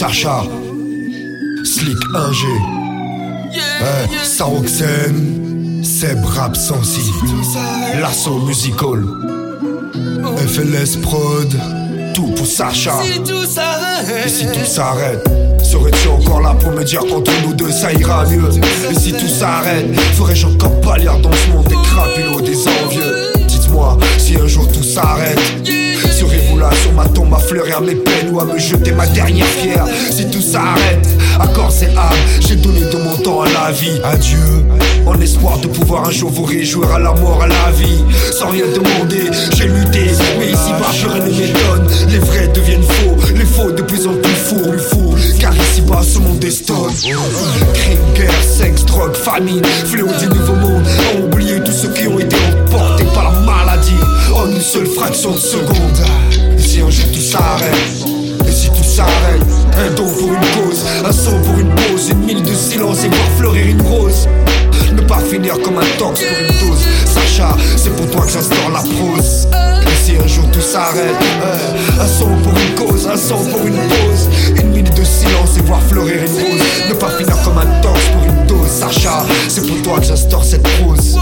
Sacha, 0.00 0.44
Slick 1.62 1.98
1G, 2.14 2.46
eh, 3.52 4.24
Saroxen, 4.24 5.84
Seb 5.84 6.24
Rap 6.24 6.56
Lasso 8.00 8.38
Musical, 8.38 9.04
FLS 10.38 10.96
Prod, 11.02 11.54
tout 12.14 12.28
pour 12.28 12.46
Sacha. 12.46 12.94
Si 13.02 13.20
tout 13.20 13.44
s'arrête, 13.44 14.24
Et 14.24 14.28
si 14.30 14.46
tout 14.46 14.64
s'arrête, 14.64 15.22
serais-tu 15.62 16.08
encore 16.08 16.40
là 16.40 16.54
pour 16.54 16.72
me 16.72 16.82
dire 16.82 17.00
qu'entre 17.00 17.32
nous 17.44 17.52
deux 17.52 17.70
ça 17.70 17.92
ira 17.92 18.24
mieux? 18.24 18.48
Et 18.90 18.98
si 18.98 19.12
tout 19.12 19.28
s'arrête, 19.28 19.94
ferais-je 20.14 20.46
encore 20.46 20.80
pâlir 20.80 21.18
dans 21.18 21.30
ce 21.30 21.48
monde 21.50 21.68
des 21.68 21.74
crapulots, 21.74 22.40
des 22.40 22.56
envieux? 22.56 23.32
Dites-moi 23.46 23.98
si 24.16 24.36
un 24.36 24.46
jour 24.46 24.66
tout 24.72 24.82
s'arrête. 24.82 25.59
Fleurir 27.50 27.80
mes 27.80 27.96
peines 27.96 28.30
ou 28.30 28.38
à 28.38 28.44
me 28.44 28.56
jeter 28.58 28.92
ma 28.92 29.08
dernière 29.08 29.46
pierre. 29.60 29.84
Si 30.12 30.24
tout 30.30 30.40
s'arrête, 30.40 31.08
accord 31.40 31.72
c'est 31.72 31.90
âme, 31.96 32.14
j'ai 32.38 32.54
donné 32.54 32.82
de 32.82 32.96
mon 32.96 33.16
temps 33.16 33.42
à 33.42 33.48
la 33.48 33.72
vie. 33.72 34.00
Adieu, 34.04 34.64
en 35.04 35.20
espoir 35.20 35.58
de 35.58 35.66
pouvoir 35.66 36.06
un 36.06 36.12
jour 36.12 36.30
vous 36.30 36.44
réjouir 36.44 36.92
à 36.92 37.00
la 37.00 37.12
mort, 37.12 37.42
à 37.42 37.48
la 37.48 37.72
vie. 37.72 38.04
Sans 38.38 38.50
rien 38.50 38.66
demander, 38.72 39.32
j'ai 39.56 39.64
lutté, 39.64 40.04
mais 40.38 40.46
ici 40.46 40.70
bas 40.78 40.92
plus 40.96 41.08
rien 41.08 41.24
ne 41.24 41.30
m'étonne 41.30 41.88
Les 42.08 42.18
vrais 42.20 42.46
deviennent 42.54 42.84
faux, 42.84 43.16
les 43.34 43.44
faux 43.44 43.72
de 43.72 43.82
plus 43.82 44.06
en 44.06 44.14
plus 44.14 44.32
fous, 44.32 44.70
plus 44.70 44.78
fous 44.78 45.14
Car 45.40 45.52
ici 45.52 45.80
bas 45.80 46.02
ce 46.04 46.20
monde 46.20 46.44
est 46.44 46.52
stone. 46.52 46.92
Crime, 47.74 47.98
guerre, 48.14 48.44
sexe, 48.44 48.84
drogue, 48.84 49.16
famine, 49.16 49.64
fléau 49.86 50.06
du 50.20 50.26
nouveau 50.28 50.54
monde 50.54 50.84
A 50.86 51.20
oublié 51.20 51.60
tous 51.64 51.72
ceux 51.72 51.92
qui 51.92 52.06
ont 52.06 52.20
été 52.20 52.36
emportés 52.36 53.04
par 53.12 53.32
la 53.32 53.40
maladie. 53.40 53.90
En 54.36 54.48
une 54.48 54.60
seule 54.60 54.86
fraction 54.86 55.32
de 55.32 55.38
seconde 55.38 55.98
pour 61.50 61.58
une 61.58 61.74
pause. 61.74 62.10
Une 62.10 62.24
minute 62.24 62.48
de 62.48 62.54
silence 62.54 63.04
et 63.04 63.08
voir 63.08 63.28
fleurir 63.36 63.66
une 63.66 63.82
rose. 63.82 64.28
Ne 64.92 65.02
pas 65.02 65.18
finir 65.18 65.58
comme 65.62 65.78
un 65.78 65.98
tox 65.98 66.20
pour 66.20 66.38
une 66.38 66.68
dose. 66.68 66.84
Sacha, 67.06 67.56
c'est 67.76 67.94
pour 67.96 68.08
toi 68.10 68.22
que 68.22 68.32
j'instaure 68.32 68.70
la 68.72 68.80
prose. 68.80 69.48
Et 69.82 70.04
si 70.04 70.16
un 70.16 70.26
jour 70.26 70.44
tout 70.52 70.60
s'arrête 70.60 71.16
euh, 71.42 72.02
Un 72.02 72.06
son 72.06 72.28
pour 72.42 72.52
une 72.52 72.74
cause 72.74 73.06
Un 73.06 73.16
son 73.16 73.36
pour 73.36 73.66
une 73.66 73.76
pause. 73.76 74.28
Une 74.56 74.70
minute 74.70 74.96
de 74.96 75.04
silence 75.04 75.56
et 75.58 75.62
voir 75.62 75.80
fleurir 75.82 76.22
une 76.22 76.32
rose. 76.32 76.62
Ne 76.88 76.94
pas 76.94 77.10
finir 77.10 77.36
comme 77.42 77.58
un 77.58 77.80
tox 77.82 78.00
pour 78.12 78.24
une 78.24 78.46
dose. 78.46 78.70
Sacha, 78.70 79.24
c'est 79.48 79.66
pour 79.66 79.82
toi 79.82 79.98
que 79.98 80.06
j'instaure 80.06 80.44
cette 80.44 80.62
prose. 80.62 81.16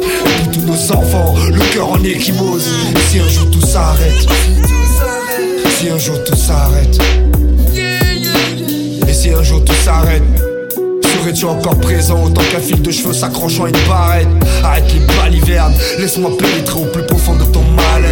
Et 0.00 0.42
pour 0.42 0.52
tous 0.52 0.60
nos 0.60 0.92
enfants, 0.92 1.34
le 1.52 1.60
cœur 1.74 1.90
en 1.90 2.02
échymose. 2.02 2.68
Et 2.94 3.10
si 3.10 3.20
un 3.20 3.28
jour 3.28 3.50
tout 3.50 3.66
s'arrête, 3.66 4.26
si 5.78 5.88
un 5.90 5.98
jour 5.98 6.22
tout 6.24 6.36
s'arrête, 6.36 6.98
s'arrête, 9.86 10.22
serais-tu 11.02 11.44
encore 11.44 11.78
présent 11.78 12.24
autant 12.24 12.42
qu'un 12.50 12.58
fil 12.58 12.82
de 12.82 12.90
cheveux 12.90 13.12
s'accrochant 13.12 13.66
à 13.66 13.68
une 13.68 13.88
barrette 13.88 14.28
Arrête 14.64 14.92
les 14.92 15.14
balivernes, 15.14 15.74
laisse-moi 16.00 16.32
pénétrer 16.36 16.80
au 16.80 16.86
plus 16.86 17.04
profond 17.04 17.36
de 17.36 17.44
ton. 17.44 17.62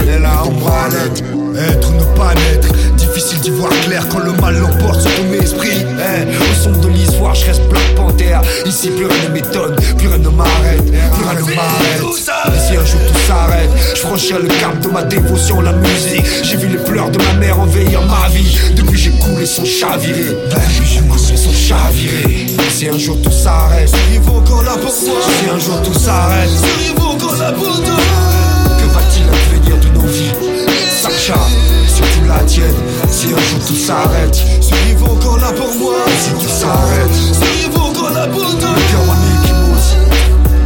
Et 0.06 0.19
là, 0.20 0.42
en 0.45 0.50
mal-être, 0.50 1.22
être 1.56 1.91
ou 1.91 1.95
ne 1.95 2.17
pas 2.17 2.34
naître. 2.34 2.69
Difficile 2.97 3.41
d'y 3.41 3.50
voir 3.50 3.70
clair 3.86 4.06
quand 4.08 4.19
le 4.19 4.33
mal 4.33 4.56
l'emporte 4.56 5.00
sur 5.00 5.11
ton 5.14 5.33
esprit. 5.33 5.84
Eh, 5.84 6.36
au 6.36 6.55
son 6.62 6.72
de 6.80 6.89
l'histoire, 6.89 7.34
je 7.34 7.47
reste 7.47 7.62
Black 7.69 7.95
Panther. 7.97 8.39
Ici, 8.67 8.91
plus 8.91 9.06
rien 9.06 9.28
ne 9.28 9.34
m'étonne, 9.34 9.77
plus 9.97 10.08
rien 10.08 10.19
ne 10.19 10.28
m'arrête, 10.28 10.84
plus 10.84 11.25
rien 11.25 11.41
ne 11.41 11.55
m'arrête. 11.55 12.02
Si 12.58 12.77
un 12.77 12.84
jour 12.84 13.00
tout 13.08 13.19
s'arrête, 13.27 13.70
je 13.95 14.00
franchirai 14.00 14.42
le 14.42 14.48
cap 14.48 14.78
de 14.80 14.89
ma 14.89 15.02
dévotion, 15.02 15.61
la 15.61 15.72
musique. 15.72 16.25
J'ai 16.42 16.56
vu 16.56 16.69
les 16.69 16.78
pleurs 16.78 17.11
de 17.11 17.19
ma 17.19 17.34
mère 17.34 17.58
envahir 17.61 18.00
ma 18.02 18.28
vie. 18.28 18.58
Depuis, 18.77 18.98
j'ai 18.98 19.11
coulé 19.11 19.47
sans 19.47 19.64
chavirer. 19.64 20.36
Si 22.71 22.89
un 22.89 22.99
jour 22.99 23.17
tout 23.23 23.31
s'arrête, 23.31 23.89
seriez-vous 23.89 24.37
encore 24.37 24.63
là 24.63 24.73
pour 24.73 24.83
moi? 24.83 25.20
Si 25.39 25.48
un 25.48 25.59
jour 25.59 25.81
tout 25.83 25.98
s'arrête, 25.98 26.51
Seriez-vous 26.51 27.07
encore 27.07 27.37
là 27.37 27.53
pour 27.53 27.77
toi? 27.77 27.97
Que 28.79 28.85
va-t-il 28.92 29.27
advenir 29.29 29.79
de 29.79 29.89
nos 29.98 30.07
vies? 30.07 30.33
Sacha, 31.01 31.39
surtout 31.89 32.25
la 32.29 32.41
tienne, 32.45 32.75
si 33.11 33.27
un 33.27 33.39
jour 33.39 33.61
tout 33.67 33.77
s'arrête, 33.77 34.35
Seriez-vous 34.35 35.07
encore 35.07 35.39
là 35.39 35.53
pour 35.53 35.75
moi? 35.77 35.95
Si 36.20 36.31
tout 36.33 36.48
s'arrête, 36.48 37.14
Seriez-vous 37.33 37.81
encore 37.81 38.11
là 38.11 38.27
pour 38.27 38.59
toi? 38.59 38.69
Le 38.75 38.83
cœur 38.91 39.05
en 39.09 39.17
échymose, 39.33 39.97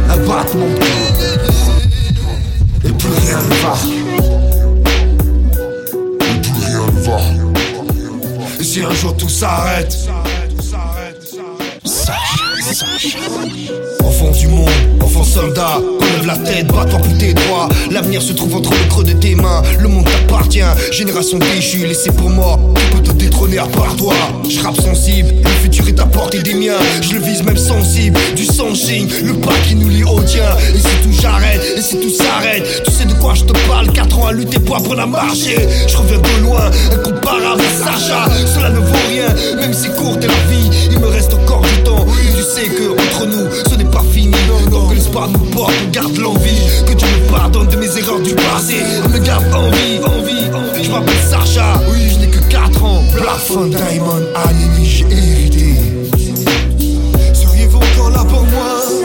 un 0.09 0.17
battement 0.27 0.75
et 2.85 2.91
plus 2.91 3.11
rien 3.11 3.39
ne 3.41 3.55
va. 3.61 3.75
Et 6.21 6.39
plus 6.41 6.57
rien 6.65 6.81
ne 6.85 7.01
va. 7.05 7.19
Et 8.59 8.63
si 8.63 8.81
un 8.81 8.93
jour 8.93 9.15
tout 9.15 9.29
s'arrête, 9.29 9.95
Enfant 14.03 14.29
du 14.29 14.47
monde, 14.47 14.69
enfant 15.01 15.23
soldat, 15.23 15.77
relève 15.77 16.27
la 16.27 16.37
tête, 16.37 16.67
bats-toi 16.67 16.99
pour 16.99 17.17
tes 17.17 17.33
droits. 17.33 17.67
L'avenir 17.89 18.21
se 18.21 18.31
trouve 18.31 18.55
entre 18.55 18.69
le 18.69 18.87
creux 18.89 19.03
de 19.03 19.13
tes 19.13 19.33
mains. 19.33 19.63
Le 19.79 19.87
monde 19.87 20.05
t'appartient, 20.05 20.61
génération 20.91 21.39
déchue, 21.39 21.87
laissée 21.87 22.11
pour 22.11 22.29
mort. 22.29 22.59
Qui 22.75 22.85
peut 22.95 23.01
te 23.01 23.11
détrôner 23.13 23.57
à 23.57 23.65
part 23.65 23.95
toi 23.95 24.13
Je 24.47 24.59
rappe 24.61 24.79
sensible, 24.79 25.33
le 25.43 25.49
futur 25.49 25.87
est 25.87 25.99
à 25.99 26.05
portée 26.05 26.43
des 26.43 26.53
miens. 26.53 26.77
Je 27.01 27.15
le 27.15 27.21
vise 27.21 27.41
même 27.41 27.57
sensible, 27.57 28.19
du 28.35 28.45
sang 28.45 28.75
signe, 28.75 29.07
le 29.23 29.33
pas 29.33 29.55
qui 29.67 29.73
nous 29.73 29.89
lie 29.89 30.03
au 30.03 30.21
tien. 30.21 30.55
Et 30.75 30.77
si 30.77 30.95
tout 31.01 31.21
j'arrête, 31.21 31.61
et 31.75 31.81
si 31.81 31.99
tout 31.99 32.11
s'arrête, 32.11 32.83
tu 32.85 32.91
sais 32.91 33.05
de 33.05 33.13
quoi 33.13 33.33
je 33.33 33.45
te 33.45 33.53
parle. 33.67 33.91
4 33.91 34.19
ans 34.19 34.27
à 34.27 34.31
lutter 34.31 34.59
pour 34.59 34.75
apprendre 34.75 35.01
à 35.01 35.07
marcher. 35.07 35.57
Je 35.87 35.97
reviens 35.97 36.19
de 36.19 36.43
loin, 36.43 36.69
incomparable 36.93 37.61
à 37.61 37.83
Sacha. 37.83 38.29
Cela 38.45 38.69
ne 38.69 38.77
vaut 38.77 39.07
rien, 39.09 39.28
pardonne 47.51 47.67
de 47.67 47.77
mes 47.77 47.97
erreurs 47.97 48.19
du 48.19 48.35
passé. 48.35 48.75
Me 49.11 49.19
garde 49.19 49.45
envie, 49.53 49.99
envie, 50.05 50.49
envie. 50.53 50.83
Je 50.83 50.91
m'appelle 50.91 51.15
Sacha, 51.29 51.81
oui, 51.89 52.09
je 52.11 52.19
n'ai 52.19 52.27
que 52.27 52.39
4 52.49 52.83
ans. 52.83 53.03
Fun 53.47 53.67
Diamond, 53.67 54.25
Animi, 54.35 54.85
j'ai 54.85 55.05
hérité. 55.05 55.75
Seriez-vous 57.33 57.77
encore 57.77 58.11
là 58.11 58.23
pour 58.25 58.41
moi? 58.43 58.98